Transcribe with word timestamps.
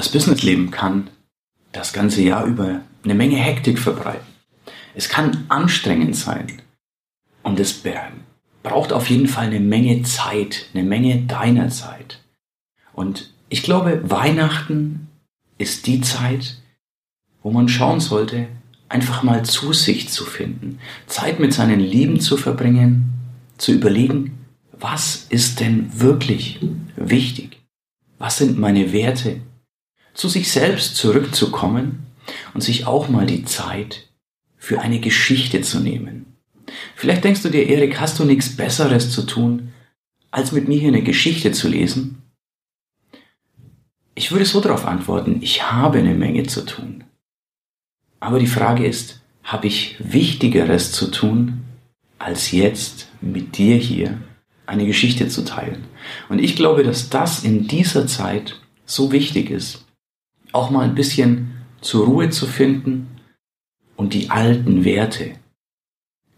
Das 0.00 0.08
Businessleben 0.08 0.70
kann 0.70 1.10
das 1.72 1.92
ganze 1.92 2.22
Jahr 2.22 2.46
über 2.46 2.80
eine 3.04 3.14
Menge 3.14 3.36
Hektik 3.36 3.78
verbreiten. 3.78 4.26
Es 4.94 5.10
kann 5.10 5.44
anstrengend 5.50 6.16
sein 6.16 6.62
und 7.42 7.60
es 7.60 7.82
braucht 8.62 8.94
auf 8.94 9.10
jeden 9.10 9.26
Fall 9.26 9.48
eine 9.48 9.60
Menge 9.60 10.00
Zeit, 10.04 10.68
eine 10.72 10.84
Menge 10.84 11.26
deiner 11.26 11.68
Zeit. 11.68 12.22
Und 12.94 13.34
ich 13.50 13.62
glaube, 13.62 14.00
Weihnachten 14.08 15.08
ist 15.58 15.86
die 15.86 16.00
Zeit, 16.00 16.62
wo 17.42 17.50
man 17.50 17.68
schauen 17.68 18.00
sollte, 18.00 18.46
einfach 18.88 19.22
mal 19.22 19.44
zu 19.44 19.74
sich 19.74 20.08
zu 20.08 20.24
finden, 20.24 20.78
Zeit 21.08 21.40
mit 21.40 21.52
seinen 21.52 21.80
Lieben 21.80 22.20
zu 22.20 22.38
verbringen, 22.38 23.12
zu 23.58 23.72
überlegen, 23.72 24.46
was 24.72 25.26
ist 25.28 25.60
denn 25.60 25.90
wirklich 25.92 26.58
wichtig? 26.96 27.60
Was 28.16 28.38
sind 28.38 28.58
meine 28.58 28.94
Werte? 28.94 29.42
Zu 30.14 30.28
sich 30.28 30.50
selbst 30.50 30.96
zurückzukommen 30.96 32.06
und 32.54 32.62
sich 32.62 32.86
auch 32.86 33.08
mal 33.08 33.26
die 33.26 33.44
Zeit 33.44 34.08
für 34.56 34.80
eine 34.80 35.00
Geschichte 35.00 35.62
zu 35.62 35.80
nehmen. 35.80 36.36
Vielleicht 36.94 37.24
denkst 37.24 37.42
du 37.42 37.48
dir, 37.48 37.66
Erik, 37.66 38.00
hast 38.00 38.18
du 38.18 38.24
nichts 38.24 38.56
Besseres 38.56 39.10
zu 39.10 39.22
tun, 39.22 39.72
als 40.30 40.52
mit 40.52 40.68
mir 40.68 40.78
hier 40.78 40.88
eine 40.88 41.02
Geschichte 41.02 41.52
zu 41.52 41.68
lesen? 41.68 42.22
Ich 44.14 44.32
würde 44.32 44.44
so 44.44 44.60
darauf 44.60 44.86
antworten, 44.86 45.38
ich 45.40 45.70
habe 45.70 45.98
eine 45.98 46.14
Menge 46.14 46.44
zu 46.44 46.64
tun. 46.64 47.04
Aber 48.20 48.38
die 48.38 48.46
Frage 48.46 48.86
ist, 48.86 49.22
habe 49.42 49.66
ich 49.66 49.96
Wichtigeres 49.98 50.92
zu 50.92 51.10
tun, 51.10 51.62
als 52.18 52.52
jetzt 52.52 53.08
mit 53.22 53.56
dir 53.56 53.76
hier 53.76 54.20
eine 54.66 54.86
Geschichte 54.86 55.28
zu 55.28 55.44
teilen? 55.44 55.84
Und 56.28 56.38
ich 56.38 56.54
glaube, 56.54 56.84
dass 56.84 57.08
das 57.08 57.44
in 57.44 57.66
dieser 57.66 58.06
Zeit 58.06 58.60
so 58.84 59.10
wichtig 59.10 59.50
ist, 59.50 59.86
auch 60.52 60.70
mal 60.70 60.84
ein 60.84 60.94
bisschen 60.94 61.52
zur 61.80 62.06
Ruhe 62.06 62.30
zu 62.30 62.46
finden 62.46 63.08
und 63.96 64.14
die 64.14 64.30
alten 64.30 64.84
Werte 64.84 65.32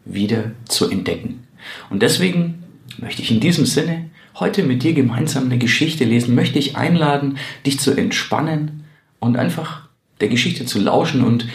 wieder 0.05 0.53
zu 0.67 0.91
entdecken. 0.91 1.47
Und 1.91 2.03
deswegen 2.03 2.65
möchte 2.99 3.23
ich 3.23 3.31
in 3.31 3.41
diesem 3.41 3.67
Sinne 3.67 4.11
heute 4.35 4.63
mit 4.63 4.83
dir 4.83 4.95
gemeinsam 4.95 5.45
eine 5.45 5.59
Geschichte 5.59 6.05
lesen, 6.05 6.35
möchte 6.35 6.59
ich 6.59 6.77
einladen, 6.77 7.39
dich 7.67 7.79
zu 7.79 7.93
entspannen 7.93 8.85
und 9.21 9.37
einfach 9.37 9.89
der 10.21 10.29
Geschichte 10.29 10.67
zu 10.67 10.81
lauschen 10.81 11.23
und 11.23 11.47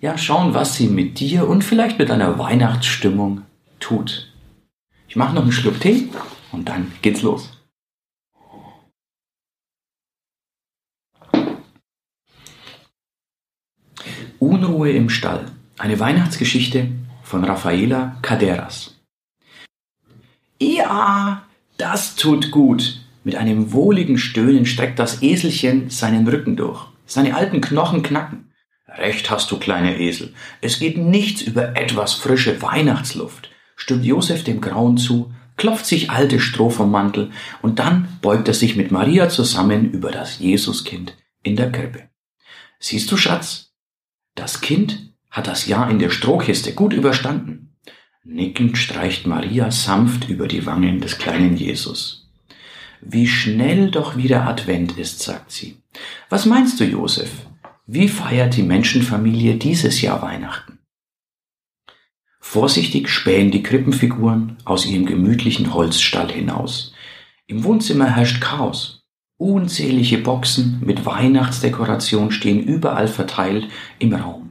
ja, 0.00 0.16
schauen, 0.16 0.54
was 0.54 0.76
sie 0.76 0.86
mit 0.86 1.20
dir 1.20 1.48
und 1.48 1.62
vielleicht 1.62 1.98
mit 1.98 2.08
deiner 2.08 2.38
Weihnachtsstimmung 2.38 3.42
tut. 3.80 4.32
Ich 5.08 5.16
mache 5.16 5.34
noch 5.34 5.42
einen 5.42 5.52
Schluck 5.52 5.80
Tee 5.80 6.08
und 6.52 6.68
dann 6.68 6.92
geht's 7.02 7.22
los. 7.22 7.59
Unruhe 14.40 14.90
im 14.90 15.10
Stall. 15.10 15.44
Eine 15.76 16.00
Weihnachtsgeschichte 16.00 16.88
von 17.22 17.44
Rafaela 17.44 18.16
Caderas. 18.22 18.98
Ja, 20.58 21.42
das 21.76 22.16
tut 22.16 22.50
gut. 22.50 23.02
Mit 23.22 23.36
einem 23.36 23.72
wohligen 23.72 24.16
Stöhnen 24.16 24.64
streckt 24.64 24.98
das 24.98 25.22
Eselchen 25.22 25.90
seinen 25.90 26.26
Rücken 26.26 26.56
durch. 26.56 26.86
Seine 27.04 27.36
alten 27.36 27.60
Knochen 27.60 28.02
knacken. 28.02 28.50
Recht 28.88 29.30
hast 29.30 29.50
du, 29.50 29.58
kleiner 29.58 29.98
Esel. 29.98 30.32
Es 30.62 30.78
geht 30.78 30.96
nichts 30.96 31.42
über 31.42 31.76
etwas 31.76 32.14
frische 32.14 32.62
Weihnachtsluft, 32.62 33.50
stimmt 33.76 34.06
Josef 34.06 34.42
dem 34.42 34.62
Grauen 34.62 34.96
zu, 34.96 35.34
klopft 35.58 35.84
sich 35.84 36.08
alte 36.08 36.40
Stroh 36.40 36.70
vom 36.70 36.90
Mantel 36.90 37.30
und 37.60 37.78
dann 37.78 38.08
beugt 38.22 38.48
er 38.48 38.54
sich 38.54 38.74
mit 38.74 38.90
Maria 38.90 39.28
zusammen 39.28 39.90
über 39.90 40.10
das 40.10 40.38
Jesuskind 40.38 41.14
in 41.42 41.56
der 41.56 41.70
Krippe. 41.70 42.08
Siehst 42.78 43.12
du, 43.12 43.18
Schatz? 43.18 43.69
Das 44.40 44.62
Kind 44.62 45.12
hat 45.30 45.48
das 45.48 45.66
Jahr 45.66 45.90
in 45.90 45.98
der 45.98 46.08
Strohkiste 46.08 46.72
gut 46.72 46.94
überstanden. 46.94 47.74
Nickend 48.24 48.78
streicht 48.78 49.26
Maria 49.26 49.70
sanft 49.70 50.30
über 50.30 50.48
die 50.48 50.64
Wangen 50.64 51.02
des 51.02 51.18
kleinen 51.18 51.58
Jesus. 51.58 52.32
Wie 53.02 53.26
schnell 53.26 53.90
doch 53.90 54.16
wieder 54.16 54.46
Advent 54.46 54.96
ist, 54.96 55.20
sagt 55.20 55.52
sie. 55.52 55.76
Was 56.30 56.46
meinst 56.46 56.80
du, 56.80 56.84
Josef? 56.84 57.30
Wie 57.86 58.08
feiert 58.08 58.56
die 58.56 58.62
Menschenfamilie 58.62 59.56
dieses 59.56 60.00
Jahr 60.00 60.22
Weihnachten? 60.22 60.78
Vorsichtig 62.40 63.10
spähen 63.10 63.50
die 63.50 63.62
Krippenfiguren 63.62 64.56
aus 64.64 64.86
ihrem 64.86 65.04
gemütlichen 65.04 65.74
Holzstall 65.74 66.32
hinaus. 66.32 66.94
Im 67.46 67.62
Wohnzimmer 67.64 68.16
herrscht 68.16 68.40
Chaos. 68.40 68.99
Unzählige 69.40 70.18
Boxen 70.18 70.82
mit 70.84 71.06
Weihnachtsdekoration 71.06 72.30
stehen 72.30 72.62
überall 72.62 73.08
verteilt 73.08 73.68
im 73.98 74.12
Raum. 74.12 74.50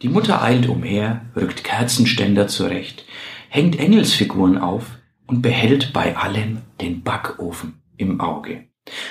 Die 0.00 0.08
Mutter 0.08 0.42
eilt 0.42 0.66
umher, 0.66 1.26
rückt 1.36 1.62
Kerzenständer 1.62 2.48
zurecht, 2.48 3.04
hängt 3.50 3.78
Engelsfiguren 3.78 4.56
auf 4.56 4.86
und 5.26 5.42
behält 5.42 5.92
bei 5.92 6.16
allem 6.16 6.62
den 6.80 7.02
Backofen 7.02 7.82
im 7.98 8.18
Auge. 8.18 8.68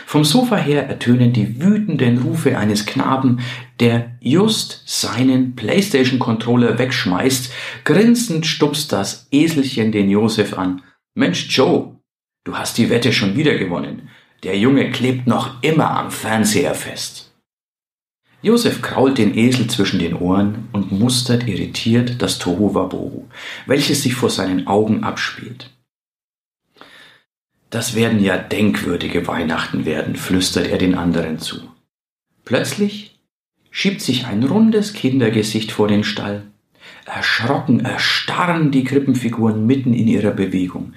Vom 0.08 0.24
Sofa 0.24 0.58
her 0.58 0.88
ertönen 0.88 1.32
die 1.32 1.62
wütenden 1.62 2.18
Rufe 2.18 2.58
eines 2.58 2.88
Knaben, 2.88 3.42
der 3.80 4.18
just 4.20 4.82
seinen 4.88 5.56
Playstation-Controller 5.56 6.80
wegschmeißt. 6.80 7.54
Grinsend 7.84 8.48
stupst 8.48 8.92
das 8.92 9.28
Eselchen 9.30 9.92
den 9.92 10.10
Josef 10.10 10.58
an. 10.58 10.82
Mensch, 11.14 11.56
Joe, 11.56 12.00
du 12.46 12.56
hast 12.56 12.80
die 12.80 12.90
Wette 12.90 13.14
schon 13.14 13.36
wieder 13.36 13.60
gewonnen. 13.60 14.10
Der 14.44 14.58
Junge 14.58 14.92
klebt 14.92 15.28
noch 15.28 15.62
immer 15.64 15.92
am 15.92 16.12
Fernseher 16.12 16.76
fest. 16.76 17.34
Josef 18.42 18.82
krault 18.82 19.18
den 19.18 19.36
Esel 19.36 19.68
zwischen 19.68 20.00
den 20.00 20.14
Ohren 20.14 20.70
und 20.72 20.92
mustert 20.92 21.48
irritiert 21.48 22.22
das 22.22 22.38
Tohuwabohu, 22.38 23.26
welches 23.66 24.04
sich 24.04 24.14
vor 24.14 24.30
seinen 24.30 24.68
Augen 24.68 25.04
abspielt. 25.04 25.72
Das 27.70 27.96
werden 27.96 28.24
ja 28.24 28.38
denkwürdige 28.38 29.28
Weihnachten 29.28 29.86
werden, 29.86 30.16
flüstert 30.16 30.68
er 30.68 30.78
den 30.78 30.96
anderen 30.96 31.40
zu. 31.40 31.58
Plötzlich 32.46 33.20
schiebt 33.72 34.02
sich 34.02 34.26
ein 34.26 34.44
rundes 34.44 34.94
Kindergesicht 34.94 35.72
vor 35.72 35.88
den 35.88 36.04
Stall. 36.04 36.44
Erschrocken 37.06 37.82
erstarren 37.84 38.72
die 38.72 38.84
Krippenfiguren 38.84 39.66
mitten 39.66 39.94
in 39.94 40.08
ihrer 40.08 40.32
Bewegung. 40.32 40.94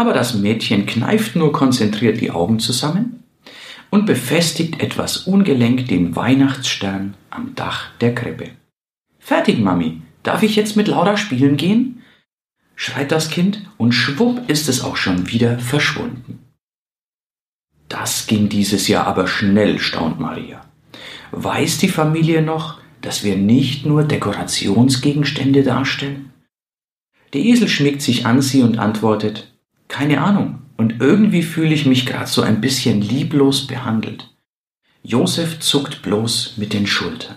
Aber 0.00 0.14
das 0.14 0.32
Mädchen 0.32 0.86
kneift 0.86 1.36
nur 1.36 1.52
konzentriert 1.52 2.22
die 2.22 2.30
Augen 2.30 2.58
zusammen 2.58 3.22
und 3.90 4.06
befestigt 4.06 4.80
etwas 4.80 5.26
ungelenk 5.26 5.88
den 5.88 6.16
Weihnachtsstern 6.16 7.18
am 7.28 7.54
Dach 7.54 7.90
der 8.00 8.14
Krippe. 8.14 8.48
Fertig, 9.18 9.58
Mami. 9.58 10.00
Darf 10.22 10.42
ich 10.42 10.56
jetzt 10.56 10.74
mit 10.74 10.88
Laura 10.88 11.18
spielen 11.18 11.58
gehen? 11.58 12.02
schreit 12.76 13.12
das 13.12 13.28
Kind 13.28 13.68
und 13.76 13.92
schwupp 13.92 14.48
ist 14.48 14.70
es 14.70 14.82
auch 14.82 14.96
schon 14.96 15.30
wieder 15.30 15.58
verschwunden. 15.58 16.38
Das 17.90 18.26
ging 18.26 18.48
dieses 18.48 18.88
Jahr 18.88 19.06
aber 19.06 19.26
schnell, 19.26 19.78
staunt 19.78 20.18
Maria. 20.18 20.62
Weiß 21.30 21.76
die 21.76 21.90
Familie 21.90 22.40
noch, 22.40 22.80
dass 23.02 23.22
wir 23.22 23.36
nicht 23.36 23.84
nur 23.84 24.04
Dekorationsgegenstände 24.04 25.62
darstellen? 25.62 26.32
Der 27.34 27.42
Esel 27.42 27.68
schmiegt 27.68 28.00
sich 28.00 28.24
an 28.24 28.40
sie 28.40 28.62
und 28.62 28.78
antwortet, 28.78 29.50
keine 29.90 30.22
Ahnung, 30.22 30.60
und 30.78 31.00
irgendwie 31.00 31.42
fühle 31.42 31.74
ich 31.74 31.84
mich 31.84 32.06
gerade 32.06 32.26
so 32.26 32.40
ein 32.40 32.62
bisschen 32.62 33.02
lieblos 33.02 33.66
behandelt. 33.66 34.34
Josef 35.02 35.60
zuckt 35.60 36.00
bloß 36.00 36.54
mit 36.56 36.72
den 36.72 36.86
Schultern. 36.86 37.36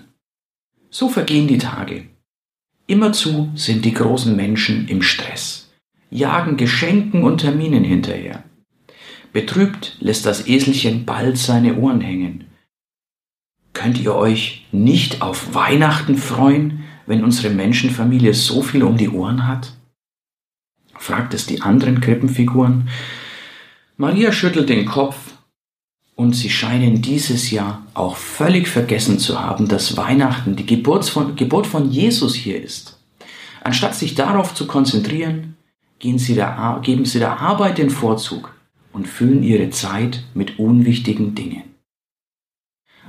So 0.89 1.09
vergehen 1.09 1.47
die 1.47 1.57
Tage. 1.57 2.05
Immerzu 2.87 3.51
sind 3.55 3.83
die 3.83 3.93
großen 3.93 4.35
Menschen 4.35 4.87
im 4.87 5.01
Stress, 5.01 5.73
jagen 6.09 6.55
Geschenken 6.55 7.23
und 7.23 7.39
Terminen 7.39 7.83
hinterher. 7.83 8.43
Betrübt 9.33 9.97
lässt 9.99 10.25
das 10.25 10.47
Eselchen 10.47 11.05
bald 11.05 11.37
seine 11.37 11.75
Ohren 11.77 12.01
hängen. 12.01 12.45
Könnt 13.73 13.99
ihr 13.99 14.13
euch 14.13 14.67
nicht 14.71 15.21
auf 15.21 15.55
Weihnachten 15.55 16.15
freuen, 16.15 16.83
wenn 17.07 17.23
unsere 17.23 17.53
Menschenfamilie 17.53 18.33
so 18.33 18.61
viel 18.61 18.83
um 18.83 18.95
die 18.95 19.09
Ohren 19.09 19.47
hat? 19.47 19.73
Fragt 21.03 21.33
es 21.33 21.45
die 21.45 21.61
anderen 21.61 21.99
Krippenfiguren. 21.99 22.87
Maria 23.97 24.31
schüttelt 24.31 24.69
den 24.69 24.85
Kopf 24.85 25.17
und 26.15 26.33
sie 26.33 26.49
scheinen 26.49 27.01
dieses 27.01 27.51
Jahr 27.51 27.85
auch 27.93 28.15
völlig 28.15 28.67
vergessen 28.67 29.19
zu 29.19 29.41
haben, 29.41 29.67
dass 29.67 29.97
Weihnachten 29.97 30.55
die 30.55 30.65
Geburt 30.65 31.05
von, 31.05 31.35
Geburt 31.35 31.67
von 31.67 31.91
Jesus 31.91 32.35
hier 32.35 32.61
ist. 32.61 32.97
Anstatt 33.63 33.95
sich 33.95 34.15
darauf 34.15 34.55
zu 34.55 34.65
konzentrieren, 34.65 35.57
sie 36.01 36.35
der, 36.35 36.79
geben 36.83 37.05
sie 37.05 37.19
der 37.19 37.39
Arbeit 37.39 37.77
den 37.77 37.89
Vorzug 37.89 38.53
und 38.93 39.07
füllen 39.07 39.43
ihre 39.43 39.69
Zeit 39.71 40.23
mit 40.33 40.57
unwichtigen 40.57 41.35
Dingen. 41.35 41.63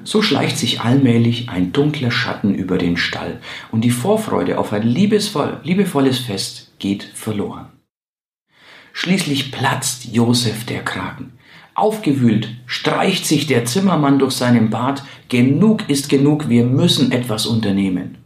So 0.02 0.20
schleicht 0.20 0.58
sich 0.58 0.80
allmählich 0.80 1.48
ein 1.48 1.72
dunkler 1.72 2.10
Schatten 2.10 2.54
über 2.54 2.78
den 2.78 2.96
Stall 2.96 3.40
und 3.70 3.82
die 3.82 3.90
Vorfreude 3.90 4.58
auf 4.58 4.72
ein 4.72 4.82
liebesvoll, 4.82 5.60
liebevolles 5.62 6.18
Fest 6.18 6.72
geht 6.78 7.04
verloren. 7.04 7.73
Schließlich 8.96 9.50
platzt 9.50 10.04
Josef 10.12 10.66
der 10.66 10.84
Kragen. 10.84 11.32
Aufgewühlt 11.74 12.48
streicht 12.64 13.26
sich 13.26 13.48
der 13.48 13.64
Zimmermann 13.64 14.20
durch 14.20 14.34
seinen 14.34 14.70
Bart. 14.70 15.02
Genug 15.28 15.90
ist 15.90 16.08
genug, 16.08 16.48
wir 16.48 16.64
müssen 16.64 17.10
etwas 17.10 17.44
unternehmen. 17.44 18.18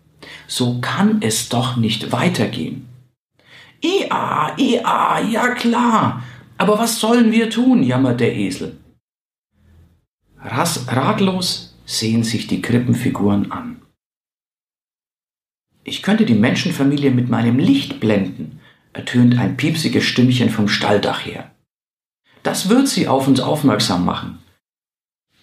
So 0.46 0.78
kann 0.82 1.22
es 1.22 1.48
doch 1.48 1.76
nicht 1.76 2.12
weitergehen. 2.12 2.86
Ia, 3.82 4.54
ia, 4.58 5.20
ja 5.20 5.54
klar. 5.54 6.22
Aber 6.58 6.78
was 6.78 7.00
sollen 7.00 7.32
wir 7.32 7.48
tun? 7.48 7.82
jammert 7.82 8.20
der 8.20 8.36
Esel. 8.36 8.76
ratlos 10.38 11.78
sehen 11.86 12.24
sich 12.24 12.46
die 12.46 12.60
Krippenfiguren 12.60 13.50
an. 13.50 13.80
Ich 15.82 16.02
könnte 16.02 16.26
die 16.26 16.34
Menschenfamilie 16.34 17.10
mit 17.10 17.30
meinem 17.30 17.58
Licht 17.58 18.00
blenden, 18.00 18.60
ertönt 18.92 19.38
ein 19.38 19.56
piepsiges 19.56 20.04
Stimmchen 20.04 20.50
vom 20.50 20.68
Stalldach 20.68 21.24
her. 21.24 21.50
Das 22.42 22.68
wird 22.68 22.88
sie 22.88 23.08
auf 23.08 23.28
uns 23.28 23.40
aufmerksam 23.40 24.04
machen. 24.04 24.38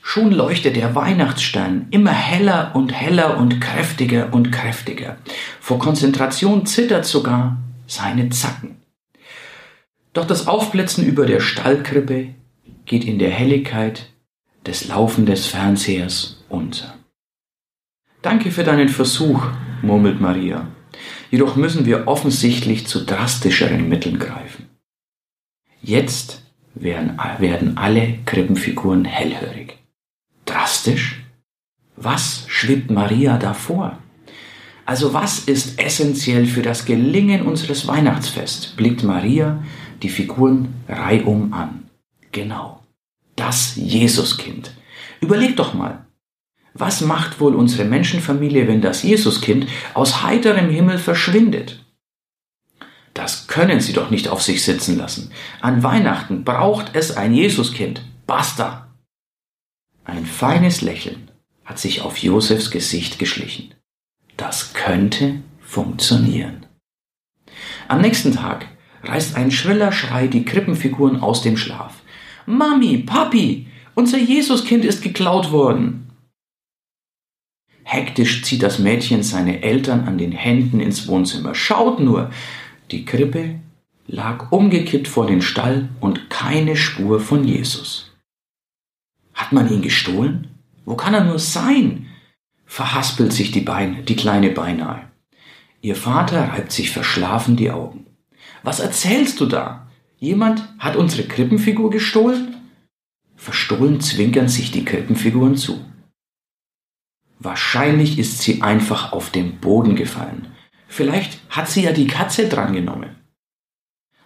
Schon 0.02 0.32
leuchtet 0.32 0.76
der 0.76 0.94
Weihnachtsstern 0.94 1.88
immer 1.90 2.12
heller 2.12 2.72
und 2.76 2.94
heller 2.94 3.38
und 3.38 3.60
kräftiger 3.60 4.34
und 4.34 4.52
kräftiger. 4.52 5.18
Vor 5.60 5.80
Konzentration 5.80 6.66
zittert 6.66 7.06
sogar 7.06 7.58
seine 7.88 8.30
Zacken. 8.30 8.78
Doch 10.14 10.26
das 10.26 10.48
Aufblitzen 10.48 11.06
über 11.06 11.26
der 11.26 11.40
Stallkrippe 11.40 12.36
geht 12.86 13.04
in 13.04 13.20
der 13.20 13.32
Helligkeit 13.32 14.12
des 14.66 14.88
Laufen 14.88 15.26
des 15.26 15.48
Fernsehers 15.48 16.44
unter. 16.50 16.94
Danke 18.22 18.52
für 18.52 18.64
deinen 18.64 18.90
Versuch, 18.90 19.44
murmelt 19.82 20.22
Maria. 20.22 20.68
Jedoch 21.32 21.56
müssen 21.56 21.86
wir 21.86 22.08
offensichtlich 22.08 22.88
zu 22.88 23.06
drastischeren 23.06 23.90
Mitteln 23.90 24.20
greifen. 24.20 24.70
Jetzt 25.82 26.44
werden, 26.74 27.20
werden 27.40 27.78
alle 27.78 28.20
Krippenfiguren 28.26 29.06
hellhörig. 29.06 29.78
Drastisch? 30.46 31.24
Was 31.96 32.46
schwebt 32.48 32.92
Maria 32.92 33.38
da 33.38 33.54
vor? 33.54 33.98
Also 34.86 35.14
was 35.14 35.40
ist 35.40 35.80
essentiell 35.80 36.46
für 36.46 36.62
das 36.62 36.86
Gelingen 36.86 37.42
unseres 37.44 37.88
Weihnachtsfests? 37.88 38.68
blickt 38.68 39.04
Maria 39.04 39.64
die 40.04 40.10
Figuren 40.10 40.76
reihum 40.88 41.54
an. 41.54 41.90
Genau, 42.32 42.84
das 43.36 43.76
Jesuskind. 43.76 44.72
Überleg 45.22 45.56
doch 45.56 45.74
mal, 45.74 46.05
was 46.78 47.00
macht 47.00 47.40
wohl 47.40 47.56
unsere 47.56 47.86
Menschenfamilie, 47.86 48.68
wenn 48.68 48.82
das 48.82 49.02
Jesuskind 49.02 49.66
aus 49.94 50.24
heiterem 50.24 50.70
Himmel 50.70 50.98
verschwindet? 50.98 51.80
Das 53.14 53.48
können 53.48 53.80
Sie 53.80 53.94
doch 53.94 54.10
nicht 54.10 54.28
auf 54.28 54.42
sich 54.42 54.62
sitzen 54.64 54.98
lassen. 54.98 55.32
An 55.62 55.84
Weihnachten 55.84 56.44
braucht 56.44 56.94
es 56.94 57.16
ein 57.16 57.34
Jesuskind. 57.34 58.02
Basta! 58.28 58.94
Ein 60.04 60.26
feines 60.26 60.82
Lächeln 60.82 61.32
hat 61.64 61.80
sich 61.80 62.02
auf 62.02 62.18
Josefs 62.18 62.72
Gesicht 62.72 63.20
geschlichen. 63.20 63.74
Das 64.36 64.74
könnte 64.74 65.42
funktionieren. 65.62 66.66
Am 67.88 68.02
nächsten 68.02 68.36
Tag 68.36 68.68
reißt 69.04 69.38
ein 69.38 69.50
schriller 69.50 69.94
Schrei 69.94 70.28
die 70.28 70.44
Krippenfiguren 70.44 71.22
aus 71.22 71.42
dem 71.42 71.56
Schlaf. 71.56 72.02
Mami, 72.46 72.98
Papi, 72.98 73.68
unser 73.94 74.18
Jesuskind 74.18 74.84
ist 74.84 75.02
geklaut 75.02 75.54
worden. 75.54 76.05
Hektisch 77.88 78.44
zieht 78.44 78.64
das 78.64 78.80
Mädchen 78.80 79.22
seine 79.22 79.62
Eltern 79.62 80.08
an 80.08 80.18
den 80.18 80.32
Händen 80.32 80.80
ins 80.80 81.08
Wohnzimmer. 81.08 81.54
Schaut 81.54 82.00
nur, 82.00 82.32
die 82.90 83.06
Krippe 83.06 83.60
lag 84.08 84.52
umgekippt 84.52 85.08
vor 85.08 85.28
den 85.28 85.44
Stall 85.44 85.90
und 86.00 86.32
keine 86.32 86.76
Spur 86.76 87.20
von 87.20 87.44
Jesus. 87.44 88.12
Hat 89.36 89.52
man 89.52 89.72
ihn 89.72 89.84
gestohlen? 89.84 90.48
Wo 90.84 90.96
kann 90.96 91.14
er 91.14 91.26
nur 91.26 91.38
sein? 91.38 92.08
Verhaspelt 92.66 93.32
sich 93.32 93.52
die, 93.52 93.62
Beine, 93.62 94.02
die 94.02 94.16
Kleine 94.16 94.50
beinahe. 94.50 95.04
Ihr 95.82 95.96
Vater 95.96 96.50
reibt 96.50 96.72
sich 96.72 96.90
verschlafen 96.90 97.56
die 97.56 97.70
Augen. 97.70 98.08
Was 98.64 98.80
erzählst 98.80 99.40
du 99.40 99.46
da? 99.46 99.88
Jemand 100.18 100.68
hat 100.80 100.96
unsere 100.96 101.28
Krippenfigur 101.28 101.92
gestohlen? 101.92 102.56
Verstohlen 103.36 104.02
zwinkern 104.02 104.48
sich 104.48 104.72
die 104.72 104.84
Krippenfiguren 104.84 105.56
zu. 105.56 105.86
Wahrscheinlich 107.40 108.18
ist 108.18 108.42
sie 108.42 108.62
einfach 108.62 109.12
auf 109.12 109.30
den 109.30 109.60
Boden 109.60 109.96
gefallen. 109.96 110.48
Vielleicht 110.88 111.40
hat 111.50 111.70
sie 111.70 111.84
ja 111.84 111.92
die 111.92 112.08
Katze 112.08 112.48
drangenommen. 112.48 113.16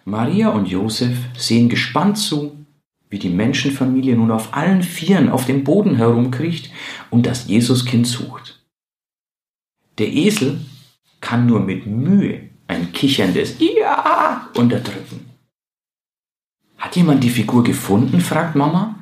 Maria 0.04 0.50
und 0.50 0.66
Josef 0.66 1.16
sehen 1.36 1.68
gespannt 1.68 2.18
zu, 2.18 2.64
wie 3.08 3.18
die 3.18 3.28
Menschenfamilie 3.28 4.16
nun 4.16 4.30
auf 4.30 4.54
allen 4.54 4.82
Vieren 4.82 5.28
auf 5.28 5.44
dem 5.44 5.64
Boden 5.64 5.96
herumkriecht 5.96 6.70
und 7.10 7.26
das 7.26 7.48
Jesuskind 7.48 8.06
sucht. 8.06 8.64
Der 9.98 10.08
Esel 10.08 10.60
kann 11.20 11.46
nur 11.46 11.60
mit 11.60 11.86
Mühe 11.86 12.48
ein 12.68 12.92
kicherndes 12.92 13.56
Ja 13.58 14.48
unterdrücken. 14.56 15.28
Hat 16.78 16.96
jemand 16.96 17.22
die 17.22 17.30
Figur 17.30 17.62
gefunden? 17.64 18.20
fragt 18.20 18.54
Mama 18.54 18.99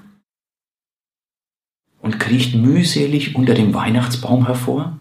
und 2.00 2.20
kriecht 2.20 2.54
mühselig 2.54 3.34
unter 3.34 3.54
dem 3.54 3.74
Weihnachtsbaum 3.74 4.46
hervor. 4.46 4.98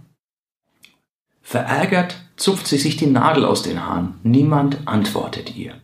Verärgert 1.42 2.18
zupft 2.36 2.68
sie 2.68 2.78
sich 2.78 2.98
die 2.98 3.08
Nadel 3.08 3.46
aus 3.46 3.64
den 3.64 3.86
Haaren. 3.86 4.16
Niemand 4.24 4.80
antwortet 4.86 5.56
ihr. 5.56 5.76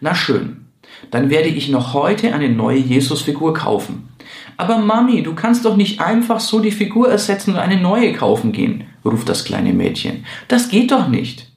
Na 0.00 0.14
schön, 0.14 0.66
dann 1.10 1.30
werde 1.30 1.48
ich 1.48 1.68
noch 1.68 1.94
heute 1.94 2.34
eine 2.34 2.48
neue 2.48 2.78
Jesusfigur 2.78 3.54
kaufen. 3.54 4.08
Aber 4.56 4.78
Mami, 4.78 5.22
du 5.22 5.34
kannst 5.34 5.64
doch 5.64 5.76
nicht 5.76 6.00
einfach 6.00 6.40
so 6.40 6.60
die 6.60 6.70
Figur 6.72 7.08
ersetzen 7.08 7.52
und 7.52 7.58
eine 7.58 7.80
neue 7.80 8.12
kaufen 8.12 8.52
gehen, 8.52 8.84
ruft 9.04 9.28
das 9.28 9.44
kleine 9.44 9.72
Mädchen. 9.72 10.26
Das 10.48 10.68
geht 10.68 10.90
doch 10.90 11.08
nicht. 11.08 11.52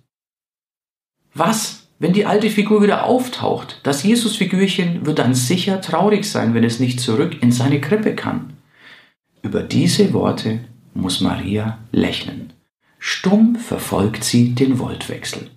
Was, 1.33 1.87
wenn 1.99 2.13
die 2.13 2.25
alte 2.25 2.49
Figur 2.49 2.81
wieder 2.81 3.05
auftaucht? 3.05 3.79
Das 3.83 4.03
Jesusfigürchen 4.03 5.05
wird 5.05 5.19
dann 5.19 5.33
sicher 5.33 5.81
traurig 5.81 6.25
sein, 6.25 6.53
wenn 6.53 6.63
es 6.63 6.79
nicht 6.79 6.99
zurück 6.99 7.41
in 7.41 7.51
seine 7.51 7.81
Krippe 7.81 8.15
kann. 8.15 8.53
Über 9.41 9.63
diese 9.63 10.13
Worte 10.13 10.59
muss 10.93 11.21
Maria 11.21 11.79
lächeln. 11.91 12.53
Stumm 12.99 13.55
verfolgt 13.55 14.23
sie 14.23 14.53
den 14.53 14.77
Voltwechsel. 14.77 15.49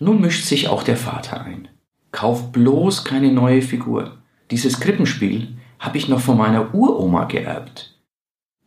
Nun 0.00 0.20
mischt 0.20 0.44
sich 0.44 0.68
auch 0.68 0.82
der 0.82 0.96
Vater 0.96 1.42
ein. 1.42 1.68
Kauf 2.10 2.50
bloß 2.50 3.04
keine 3.04 3.32
neue 3.32 3.62
Figur. 3.62 4.18
Dieses 4.50 4.80
Krippenspiel 4.80 5.56
habe 5.78 5.98
ich 5.98 6.08
noch 6.08 6.20
von 6.20 6.38
meiner 6.38 6.74
Uroma 6.74 7.24
geerbt. 7.24 7.94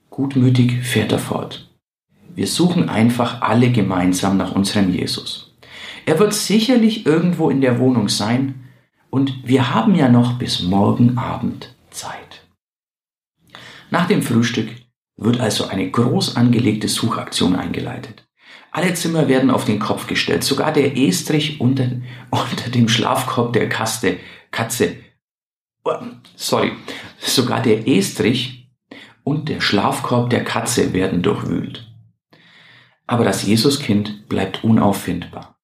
Gutmütig 0.10 0.83
fährt 0.83 1.12
er 1.12 1.19
fort. 1.19 1.69
Wir 2.35 2.47
suchen 2.47 2.90
einfach 2.90 3.42
alle 3.42 3.71
gemeinsam 3.71 4.38
nach 4.38 4.54
unserem 4.54 4.94
Jesus. 4.94 5.56
Er 6.06 6.19
wird 6.19 6.33
sicherlich 6.33 7.06
irgendwo 7.06 7.50
in 7.50 7.62
der 7.62 7.80
Wohnung 7.80 8.07
sein 8.07 8.64
und 9.09 9.47
wir 9.47 9.73
haben 9.73 9.95
ja 9.95 10.09
noch 10.09 10.40
bis 10.40 10.62
morgen 10.62 11.18
Abend 11.18 11.76
Zeit. 11.92 12.29
Nach 13.92 14.08
dem 14.08 14.22
Frühstück 14.22 14.69
wird 15.18 15.40
also 15.40 15.68
eine 15.68 15.90
groß 15.90 16.36
angelegte 16.36 16.88
Suchaktion 16.88 17.56
eingeleitet. 17.56 18.28
Alle 18.72 18.94
Zimmer 18.94 19.28
werden 19.28 19.50
auf 19.50 19.66
den 19.66 19.80
Kopf 19.80 20.08
gestellt, 20.08 20.44
sogar 20.44 20.72
der 20.72 20.96
Estrich 20.96 21.60
unter, 21.60 21.90
unter 22.30 22.69
dem 22.69 22.88
Schlafkorb 22.88 23.54
der 23.54 23.68
Kaste, 23.68 24.18
Katze, 24.52 24.96
oh, 25.84 25.96
sorry, 26.36 26.72
sogar 27.19 27.62
der 27.62 27.88
Estrich 27.88 28.72
und 29.24 29.50
der 29.50 29.62
Schlafkorb 29.62 30.30
der 30.30 30.44
Katze 30.44 30.94
werden 30.94 31.22
durchwühlt. 31.22 31.92
Aber 33.08 33.24
das 33.24 33.46
Jesuskind 33.46 34.30
bleibt 34.30 34.64
unauffindbar. 34.64 35.60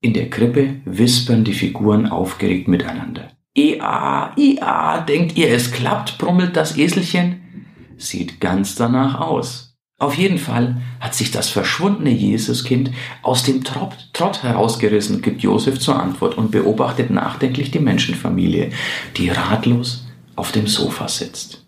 In 0.00 0.12
der 0.12 0.30
Krippe 0.30 0.80
wispern 0.84 1.44
die 1.44 1.52
Figuren 1.52 2.06
aufgeregt 2.06 2.68
miteinander. 2.68 3.33
Ia, 3.56 4.32
ia, 4.36 5.00
denkt 5.02 5.36
ihr, 5.36 5.50
es 5.50 5.70
klappt, 5.70 6.18
brummelt 6.18 6.56
das 6.56 6.76
Eselchen. 6.76 7.66
Sieht 7.96 8.40
ganz 8.40 8.74
danach 8.74 9.20
aus. 9.20 9.76
Auf 9.98 10.14
jeden 10.16 10.38
Fall 10.38 10.82
hat 10.98 11.14
sich 11.14 11.30
das 11.30 11.48
verschwundene 11.48 12.10
Jesuskind 12.10 12.90
aus 13.22 13.44
dem 13.44 13.62
Trott, 13.62 14.10
Trott 14.12 14.42
herausgerissen, 14.42 15.22
gibt 15.22 15.42
Josef 15.42 15.78
zur 15.78 16.02
Antwort 16.02 16.36
und 16.36 16.50
beobachtet 16.50 17.10
nachdenklich 17.10 17.70
die 17.70 17.78
Menschenfamilie, 17.78 18.70
die 19.16 19.30
ratlos 19.30 20.04
auf 20.34 20.50
dem 20.50 20.66
Sofa 20.66 21.06
sitzt. 21.06 21.64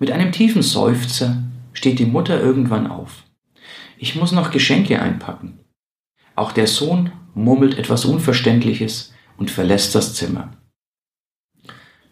Mit 0.00 0.10
einem 0.10 0.32
tiefen 0.32 0.62
Seufzer 0.62 1.44
steht 1.72 2.00
die 2.00 2.06
Mutter 2.06 2.40
irgendwann 2.40 2.88
auf. 2.88 3.24
Ich 3.96 4.16
muss 4.16 4.32
noch 4.32 4.50
Geschenke 4.50 5.00
einpacken. 5.00 5.60
Auch 6.34 6.50
der 6.50 6.66
Sohn 6.66 7.12
murmelt 7.34 7.78
etwas 7.78 8.04
Unverständliches 8.04 9.12
und 9.40 9.50
verlässt 9.50 9.94
das 9.96 10.14
Zimmer. 10.14 10.52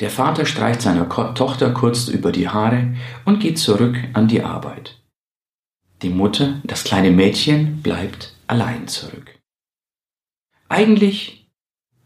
Der 0.01 0.11
Vater 0.11 0.47
streicht 0.47 0.81
seiner 0.81 1.09
Tochter 1.09 1.71
kurz 1.73 2.09
über 2.09 2.33
die 2.33 2.49
Haare 2.49 2.97
und 3.25 3.41
geht 3.41 3.59
zurück 3.59 3.97
an 4.15 4.27
die 4.27 4.43
Arbeit. 4.43 5.01
Die 6.03 6.09
Mutter, 6.09 6.61
das 6.65 6.85
kleine 6.85 7.11
Mädchen, 7.11 7.83
bleibt 7.83 8.35
allein 8.47 8.89
zurück. 8.89 9.39
Eigentlich 10.69 11.51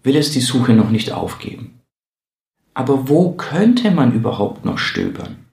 will 0.03 0.17
es 0.17 0.33
die 0.33 0.41
Suche 0.41 0.73
noch 0.73 0.91
nicht 0.91 1.13
aufgeben. 1.13 1.81
Aber 2.75 3.09
wo 3.09 3.33
könnte 3.33 3.91
man 3.91 4.13
überhaupt 4.13 4.65
noch 4.65 4.79
stöbern? 4.79 5.47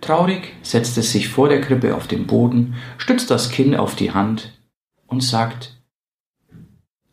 Traurig 0.00 0.54
setzt 0.62 0.98
es 0.98 1.12
sich 1.12 1.28
vor 1.28 1.48
der 1.48 1.60
Krippe 1.60 1.94
auf 1.94 2.08
den 2.08 2.26
Boden, 2.26 2.74
stützt 2.98 3.30
das 3.30 3.50
Kinn 3.50 3.76
auf 3.76 3.94
die 3.94 4.12
Hand 4.12 4.58
und 5.06 5.22
sagt, 5.22 5.78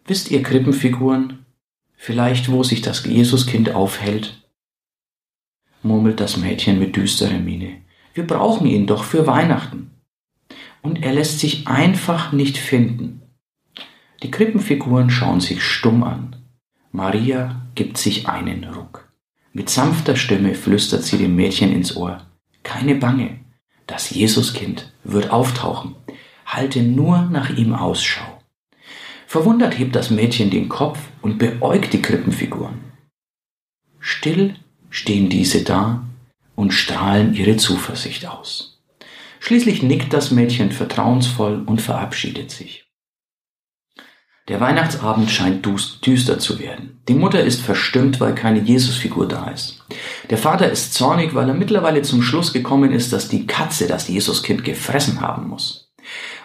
Wisst 0.06 0.32
ihr 0.32 0.42
Krippenfiguren, 0.42 1.39
vielleicht 2.00 2.50
wo 2.50 2.64
sich 2.64 2.82
das 2.82 3.06
Jesuskind 3.06 3.76
aufhält? 3.76 4.42
murmelt 5.84 6.20
das 6.20 6.38
Mädchen 6.38 6.80
mit 6.80 6.96
düsterer 6.96 7.38
Miene. 7.38 7.82
Wir 8.14 8.26
brauchen 8.26 8.66
ihn 8.68 8.88
doch 8.88 9.04
für 9.04 9.28
Weihnachten. 9.28 9.92
Und 10.82 11.04
er 11.04 11.14
lässt 11.14 11.40
sich 11.40 11.68
einfach 11.68 12.32
nicht 12.32 12.58
finden. 12.58 13.22
Die 14.24 14.32
Krippenfiguren 14.32 15.10
schauen 15.10 15.42
sich 15.42 15.62
stumm 15.62 16.04
an. 16.04 16.38
Maria 16.92 17.68
gibt 17.76 17.98
sich 17.98 18.28
einen 18.28 18.64
Ruck. 18.64 19.12
Mit 19.52 19.70
sanfter 19.70 20.16
Stimme 20.16 20.56
flüstert 20.56 21.04
sie 21.04 21.18
dem 21.18 21.36
Mädchen 21.36 21.72
ins 21.72 21.96
Ohr. 21.96 22.26
Keine 22.64 22.96
Bange, 22.96 23.42
das 23.88 24.10
Jesuskind 24.10 24.94
wird 25.04 25.32
auftauchen. 25.32 25.96
Halte 26.46 26.82
nur 26.82 27.24
nach 27.24 27.50
ihm 27.50 27.74
Ausschau. 27.74 28.39
Verwundert 29.30 29.78
hebt 29.78 29.96
das 29.96 30.10
Mädchen 30.10 30.50
den 30.50 30.70
Kopf 30.70 30.98
und 31.22 31.38
beäugt 31.38 31.94
die 31.94 32.02
Krippenfiguren. 32.02 32.80
Still 34.00 34.56
stehen 34.90 35.30
diese 35.30 35.64
da 35.64 36.04
und 36.56 36.74
strahlen 36.74 37.36
ihre 37.36 37.56
Zuversicht 37.56 38.26
aus. 38.26 38.82
Schließlich 39.40 39.84
nickt 39.84 40.14
das 40.14 40.32
Mädchen 40.32 40.72
vertrauensvoll 40.72 41.62
und 41.64 41.80
verabschiedet 41.80 42.50
sich. 42.50 42.88
Der 44.48 44.62
Weihnachtsabend 44.62 45.30
scheint 45.30 45.64
düster 45.64 46.40
zu 46.40 46.58
werden. 46.58 47.00
Die 47.08 47.14
Mutter 47.14 47.44
ist 47.44 47.62
verstimmt, 47.62 48.20
weil 48.20 48.34
keine 48.34 48.62
Jesusfigur 48.62 49.28
da 49.28 49.52
ist. 49.52 49.86
Der 50.32 50.40
Vater 50.40 50.72
ist 50.72 50.96
zornig, 50.96 51.36
weil 51.36 51.48
er 51.48 51.54
mittlerweile 51.54 52.02
zum 52.02 52.24
Schluss 52.24 52.52
gekommen 52.52 52.92
ist, 52.92 53.14
dass 53.14 53.30
die 53.30 53.46
Katze 53.46 53.86
das 53.86 54.08
Jesuskind 54.08 54.64
gefressen 54.64 55.22
haben 55.22 55.50
muss. 55.50 55.94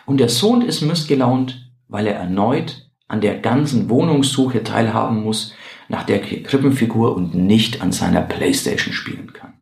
Und 0.05 0.19
der 0.19 0.29
Sohn 0.29 0.61
ist 0.61 0.83
missgelaunt, 0.83 1.64
weil 1.95 2.09
er 2.09 2.17
erneut 2.17 2.91
an 3.07 3.21
der 3.21 3.39
ganzen 3.39 3.89
Wohnungssuche 3.89 4.65
teilhaben 4.65 5.23
muss 5.23 5.55
nach 5.89 6.03
der 6.03 6.21
Krippenfigur 6.21 7.15
und 7.15 7.37
nicht 7.37 7.83
an 7.83 7.93
seiner 7.93 8.21
Playstation 8.21 8.93
spielen 8.93 9.33
kann. 9.33 9.61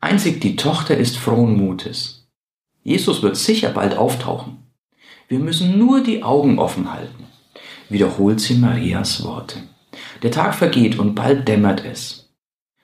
Einzig 0.00 0.40
die 0.40 0.56
Tochter 0.56 0.96
ist 0.96 1.16
frohen 1.16 1.56
Mutes. 1.56 2.28
Jesus 2.82 3.22
wird 3.22 3.36
sicher 3.36 3.70
bald 3.70 3.96
auftauchen. 3.96 4.66
Wir 5.28 5.38
müssen 5.38 5.78
nur 5.78 6.02
die 6.02 6.24
Augen 6.24 6.58
offen 6.58 6.92
halten, 6.92 7.22
wiederholt 7.88 8.40
sie 8.40 8.54
Marias 8.54 9.22
Worte. 9.22 9.58
Der 10.24 10.32
Tag 10.32 10.56
vergeht 10.56 10.98
und 10.98 11.14
bald 11.14 11.46
dämmert 11.46 11.84
es. 11.84 12.34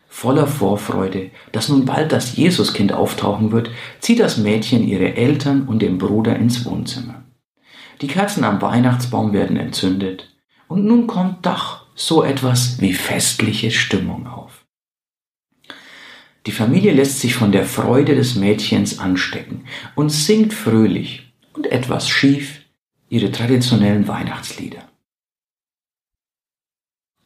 Voller 0.06 0.46
Vorfreude, 0.46 1.32
dass 1.50 1.68
nun 1.68 1.86
bald 1.86 2.12
das 2.12 2.36
Jesuskind 2.36 2.92
auftauchen 2.92 3.50
wird, 3.50 3.72
zieht 3.98 4.20
das 4.20 4.36
Mädchen 4.36 4.86
ihre 4.86 5.16
Eltern 5.16 5.66
und 5.66 5.82
den 5.82 5.98
Bruder 5.98 6.36
ins 6.36 6.64
Wohnzimmer. 6.64 7.15
Die 8.00 8.08
Kerzen 8.08 8.44
am 8.44 8.60
Weihnachtsbaum 8.60 9.32
werden 9.32 9.56
entzündet 9.56 10.34
und 10.68 10.84
nun 10.84 11.06
kommt 11.06 11.46
doch 11.46 11.86
so 11.94 12.22
etwas 12.22 12.80
wie 12.80 12.92
festliche 12.92 13.70
Stimmung 13.70 14.26
auf. 14.26 14.66
Die 16.46 16.52
Familie 16.52 16.92
lässt 16.92 17.20
sich 17.20 17.34
von 17.34 17.50
der 17.50 17.64
Freude 17.64 18.14
des 18.14 18.36
Mädchens 18.36 18.98
anstecken 18.98 19.64
und 19.94 20.10
singt 20.10 20.52
fröhlich 20.52 21.32
und 21.54 21.66
etwas 21.66 22.08
schief 22.08 22.60
ihre 23.08 23.32
traditionellen 23.32 24.06
Weihnachtslieder. 24.06 24.82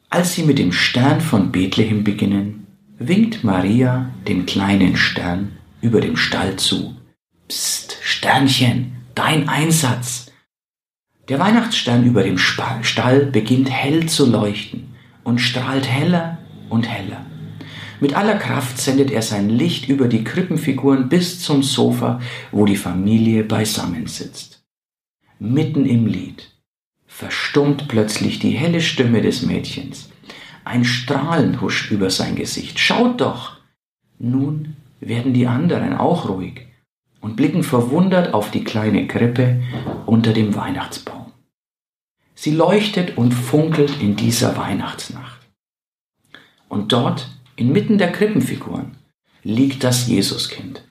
Als 0.09 0.33
sie 0.33 0.43
mit 0.43 0.59
dem 0.59 0.71
Stern 0.71 1.21
von 1.21 1.51
Bethlehem 1.51 2.03
beginnen, 2.03 2.67
winkt 2.97 3.43
Maria 3.43 4.11
dem 4.27 4.45
kleinen 4.45 4.97
Stern 4.97 5.57
über 5.81 6.01
dem 6.01 6.17
Stall 6.17 6.55
zu. 6.57 6.95
Psst, 7.47 7.97
Sternchen, 8.01 8.93
dein 9.15 9.47
Einsatz. 9.47 10.30
Der 11.31 11.39
Weihnachtsstern 11.39 12.03
über 12.03 12.23
dem 12.23 12.37
Stall 12.37 13.27
beginnt 13.27 13.69
hell 13.69 14.05
zu 14.07 14.29
leuchten 14.29 14.89
und 15.23 15.39
strahlt 15.39 15.87
heller 15.87 16.39
und 16.67 16.89
heller. 16.89 17.25
Mit 18.01 18.17
aller 18.17 18.35
Kraft 18.35 18.77
sendet 18.77 19.11
er 19.11 19.21
sein 19.21 19.47
Licht 19.47 19.87
über 19.87 20.09
die 20.09 20.25
Krippenfiguren 20.25 21.07
bis 21.07 21.39
zum 21.39 21.63
Sofa, 21.63 22.19
wo 22.51 22.65
die 22.65 22.75
Familie 22.75 23.45
beisammen 23.45 24.07
sitzt. 24.07 24.65
Mitten 25.39 25.85
im 25.85 26.05
Lied 26.05 26.51
verstummt 27.07 27.87
plötzlich 27.87 28.39
die 28.39 28.51
helle 28.51 28.81
Stimme 28.81 29.21
des 29.21 29.41
Mädchens. 29.41 30.09
Ein 30.65 30.83
Strahlen 30.83 31.61
huscht 31.61 31.91
über 31.91 32.09
sein 32.09 32.35
Gesicht. 32.35 32.77
Schaut 32.77 33.21
doch! 33.21 33.55
Nun 34.19 34.75
werden 34.99 35.33
die 35.33 35.47
anderen 35.47 35.93
auch 35.93 36.27
ruhig 36.27 36.67
und 37.21 37.37
blicken 37.37 37.63
verwundert 37.63 38.33
auf 38.33 38.51
die 38.51 38.65
kleine 38.65 39.07
Krippe 39.07 39.61
unter 40.05 40.33
dem 40.33 40.55
Weihnachtsbaum. 40.55 41.20
Sie 42.41 42.49
leuchtet 42.49 43.19
und 43.19 43.33
funkelt 43.33 44.01
in 44.01 44.15
dieser 44.15 44.57
Weihnachtsnacht. 44.57 45.47
Und 46.69 46.91
dort 46.91 47.29
Inmitten 47.55 47.99
der 47.99 48.11
Krippenfiguren 48.11 48.97
liegt 49.43 49.83
das 49.83 50.07
Jesuskind. 50.07 50.83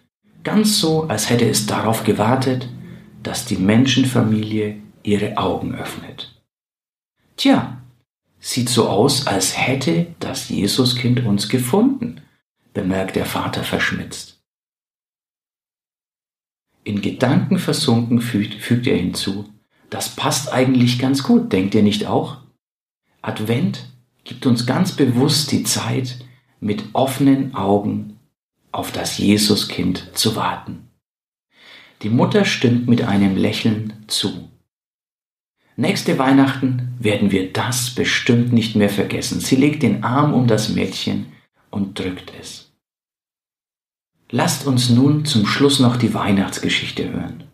Ganz 0.44 0.78
so, 0.78 1.08
als 1.08 1.28
hätte 1.28 1.50
es 1.50 1.66
darauf 1.66 2.04
gewartet, 2.04 2.68
dass 3.24 3.46
die 3.46 3.56
Menschenfamilie 3.56 4.80
ihre 5.02 5.38
Augen 5.38 5.74
öffnet. 5.74 6.40
Tja, 7.36 7.82
sieht 8.38 8.68
so 8.68 8.88
aus, 8.88 9.26
als 9.26 9.58
hätte 9.58 10.14
das 10.20 10.50
Jesuskind 10.50 11.26
uns 11.26 11.48
gefunden, 11.48 12.20
bemerkt 12.74 13.16
der 13.16 13.26
Vater 13.26 13.64
verschmitzt. 13.64 14.40
In 16.84 17.02
Gedanken 17.02 17.58
versunken 17.58 18.20
fügt, 18.20 18.54
fügt 18.54 18.86
er 18.86 18.98
hinzu, 18.98 19.52
das 19.90 20.16
passt 20.16 20.52
eigentlich 20.52 20.98
ganz 20.98 21.22
gut, 21.22 21.52
denkt 21.52 21.74
ihr 21.74 21.82
nicht 21.82 22.06
auch? 22.06 22.38
Advent 23.22 23.90
gibt 24.24 24.46
uns 24.46 24.66
ganz 24.66 24.92
bewusst 24.92 25.52
die 25.52 25.64
Zeit, 25.64 26.24
mit 26.60 26.84
offenen 26.92 27.54
Augen 27.54 28.18
auf 28.70 28.92
das 28.92 29.18
Jesuskind 29.18 30.10
zu 30.14 30.36
warten. 30.36 30.88
Die 32.02 32.10
Mutter 32.10 32.44
stimmt 32.44 32.88
mit 32.88 33.02
einem 33.02 33.36
Lächeln 33.36 34.04
zu. 34.06 34.48
Nächste 35.76 36.18
Weihnachten 36.18 36.94
werden 36.98 37.30
wir 37.30 37.52
das 37.52 37.90
bestimmt 37.90 38.52
nicht 38.52 38.76
mehr 38.76 38.90
vergessen. 38.90 39.40
Sie 39.40 39.56
legt 39.56 39.82
den 39.82 40.04
Arm 40.04 40.34
um 40.34 40.46
das 40.46 40.68
Mädchen 40.68 41.32
und 41.70 41.98
drückt 41.98 42.32
es. 42.38 42.72
Lasst 44.30 44.66
uns 44.66 44.90
nun 44.90 45.24
zum 45.24 45.46
Schluss 45.46 45.80
noch 45.80 45.96
die 45.96 46.14
Weihnachtsgeschichte 46.14 47.10
hören. 47.10 47.44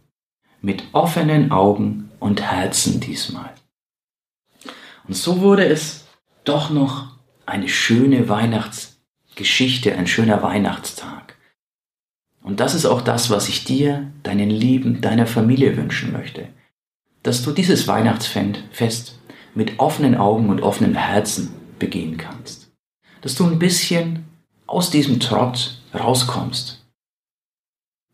Mit 0.60 0.84
offenen 0.92 1.52
Augen 1.52 2.05
und 2.18 2.42
Herzen 2.42 3.00
diesmal. 3.00 3.52
Und 5.06 5.14
so 5.14 5.40
wurde 5.40 5.66
es 5.66 6.06
doch 6.44 6.70
noch 6.70 7.16
eine 7.46 7.68
schöne 7.68 8.28
Weihnachtsgeschichte 8.28 8.96
Geschichte, 9.36 9.94
ein 9.94 10.06
schöner 10.06 10.42
Weihnachtstag. 10.42 11.36
Und 12.42 12.58
das 12.58 12.74
ist 12.74 12.86
auch 12.86 13.02
das, 13.02 13.30
was 13.30 13.48
ich 13.48 13.64
dir, 13.64 14.10
deinen 14.22 14.50
Lieben, 14.50 15.00
deiner 15.00 15.26
Familie 15.26 15.76
wünschen 15.76 16.12
möchte. 16.12 16.48
Dass 17.22 17.42
du 17.42 17.52
dieses 17.52 17.86
Weihnachtsfest 17.86 19.18
mit 19.54 19.78
offenen 19.78 20.14
Augen 20.14 20.48
und 20.48 20.62
offenem 20.62 20.94
Herzen 20.94 21.52
begehen 21.78 22.16
kannst. 22.16 22.72
Dass 23.20 23.34
du 23.34 23.44
ein 23.44 23.58
bisschen 23.58 24.24
aus 24.66 24.90
diesem 24.90 25.20
Trott 25.20 25.82
rauskommst. 25.94 26.84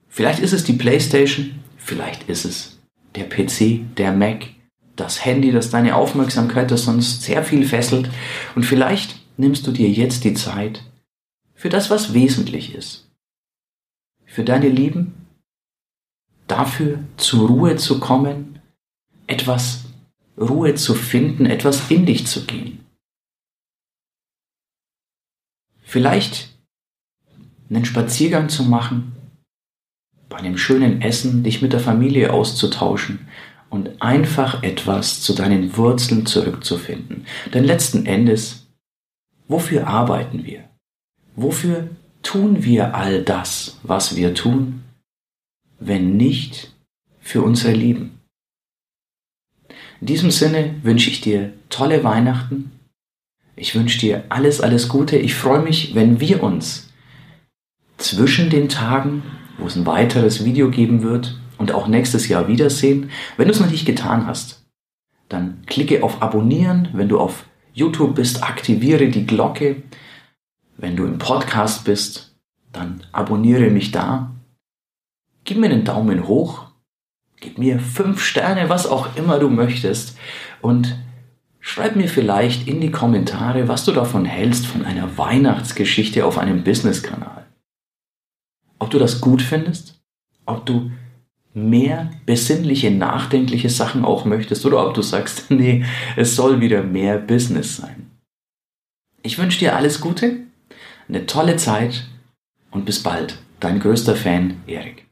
Vielleicht 0.08 0.40
ist 0.40 0.52
es 0.52 0.64
die 0.64 0.74
Playstation, 0.74 1.60
vielleicht 1.76 2.28
ist 2.28 2.44
es 2.44 2.71
der 3.14 3.28
PC, 3.28 3.94
der 3.96 4.12
Mac, 4.12 4.46
das 4.96 5.24
Handy, 5.24 5.52
das 5.52 5.70
deine 5.70 5.96
Aufmerksamkeit, 5.96 6.70
das 6.70 6.84
sonst 6.84 7.22
sehr 7.22 7.44
viel 7.44 7.66
fesselt. 7.66 8.10
Und 8.54 8.64
vielleicht 8.64 9.20
nimmst 9.36 9.66
du 9.66 9.72
dir 9.72 9.88
jetzt 9.88 10.24
die 10.24 10.34
Zeit, 10.34 10.84
für 11.54 11.68
das, 11.68 11.90
was 11.90 12.12
wesentlich 12.12 12.74
ist. 12.74 13.08
Für 14.24 14.44
deine 14.44 14.68
Lieben, 14.68 15.14
dafür 16.46 16.98
zur 17.16 17.48
Ruhe 17.48 17.76
zu 17.76 18.00
kommen, 18.00 18.60
etwas 19.26 19.84
Ruhe 20.38 20.74
zu 20.74 20.94
finden, 20.94 21.46
etwas 21.46 21.90
in 21.90 22.06
dich 22.06 22.26
zu 22.26 22.46
gehen. 22.46 22.84
Vielleicht 25.82 26.56
einen 27.70 27.84
Spaziergang 27.84 28.48
zu 28.48 28.64
machen, 28.64 29.12
bei 30.32 30.38
einem 30.38 30.56
schönen 30.56 31.02
Essen 31.02 31.42
dich 31.42 31.60
mit 31.60 31.74
der 31.74 31.80
Familie 31.80 32.32
auszutauschen 32.32 33.28
und 33.68 34.00
einfach 34.00 34.62
etwas 34.62 35.20
zu 35.20 35.34
deinen 35.34 35.76
Wurzeln 35.76 36.24
zurückzufinden. 36.24 37.26
Denn 37.52 37.64
letzten 37.64 38.06
Endes, 38.06 38.66
wofür 39.46 39.86
arbeiten 39.86 40.46
wir? 40.46 40.64
Wofür 41.36 41.90
tun 42.22 42.64
wir 42.64 42.94
all 42.94 43.22
das, 43.22 43.78
was 43.82 44.16
wir 44.16 44.34
tun, 44.34 44.82
wenn 45.78 46.16
nicht 46.16 46.72
für 47.20 47.42
unsere 47.42 47.74
Lieben? 47.74 48.18
In 50.00 50.06
diesem 50.06 50.30
Sinne 50.30 50.76
wünsche 50.82 51.10
ich 51.10 51.20
dir 51.20 51.52
tolle 51.68 52.04
Weihnachten, 52.04 52.72
Ich 53.54 53.74
wünsche 53.74 53.98
dir 53.98 54.24
alles, 54.30 54.62
alles 54.62 54.88
Gute. 54.88 55.18
Ich 55.18 55.34
freue 55.34 55.60
mich, 55.60 55.94
wenn 55.94 56.20
wir 56.20 56.42
uns 56.42 56.90
zwischen 57.98 58.48
den 58.48 58.70
Tagen, 58.70 59.22
wo 59.62 59.66
es 59.68 59.76
ein 59.76 59.86
weiteres 59.86 60.44
Video 60.44 60.70
geben 60.70 61.02
wird 61.02 61.38
und 61.58 61.72
auch 61.72 61.86
nächstes 61.86 62.28
Jahr 62.28 62.48
wiedersehen. 62.48 63.10
Wenn 63.36 63.46
du 63.46 63.54
es 63.54 63.60
noch 63.60 63.70
nicht 63.70 63.86
getan 63.86 64.26
hast, 64.26 64.64
dann 65.28 65.62
klicke 65.66 66.02
auf 66.02 66.20
Abonnieren. 66.20 66.88
Wenn 66.92 67.08
du 67.08 67.18
auf 67.18 67.44
YouTube 67.72 68.16
bist, 68.16 68.42
aktiviere 68.42 69.08
die 69.08 69.26
Glocke. 69.26 69.82
Wenn 70.76 70.96
du 70.96 71.04
im 71.04 71.18
Podcast 71.18 71.84
bist, 71.84 72.34
dann 72.72 73.04
abonniere 73.12 73.70
mich 73.70 73.92
da. 73.92 74.32
Gib 75.44 75.58
mir 75.58 75.70
einen 75.70 75.84
Daumen 75.84 76.26
hoch. 76.26 76.66
Gib 77.40 77.58
mir 77.58 77.78
fünf 77.78 78.22
Sterne, 78.22 78.68
was 78.68 78.86
auch 78.86 79.16
immer 79.16 79.38
du 79.38 79.48
möchtest. 79.48 80.16
Und 80.60 80.96
schreib 81.60 81.96
mir 81.96 82.08
vielleicht 82.08 82.68
in 82.68 82.80
die 82.80 82.90
Kommentare, 82.90 83.68
was 83.68 83.84
du 83.84 83.92
davon 83.92 84.24
hältst, 84.24 84.66
von 84.66 84.84
einer 84.84 85.16
Weihnachtsgeschichte 85.18 86.24
auf 86.24 86.38
einem 86.38 86.64
Business-Kanal. 86.64 87.41
Du 88.92 88.98
das 88.98 89.22
gut 89.22 89.40
findest, 89.40 89.98
ob 90.44 90.66
du 90.66 90.90
mehr 91.54 92.10
besinnliche, 92.26 92.90
nachdenkliche 92.90 93.70
Sachen 93.70 94.04
auch 94.04 94.26
möchtest 94.26 94.66
oder 94.66 94.86
ob 94.86 94.92
du 94.92 95.00
sagst, 95.00 95.46
nee, 95.50 95.82
es 96.14 96.36
soll 96.36 96.60
wieder 96.60 96.82
mehr 96.82 97.16
Business 97.16 97.78
sein. 97.78 98.10
Ich 99.22 99.38
wünsche 99.38 99.60
dir 99.60 99.76
alles 99.76 100.02
Gute, 100.02 100.40
eine 101.08 101.24
tolle 101.24 101.56
Zeit 101.56 102.06
und 102.70 102.84
bis 102.84 103.02
bald. 103.02 103.38
Dein 103.60 103.80
größter 103.80 104.14
Fan, 104.14 104.60
Erik. 104.66 105.06